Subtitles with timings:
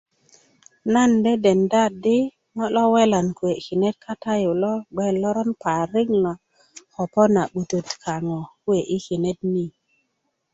[0.93, 2.17] nan de denda di
[2.55, 6.33] ŋo' lo welan yi kinet kata yu lo gbe lo loron parik lo
[6.93, 9.65] ko po na 'butet kaŋo kuwe' yi kinet ni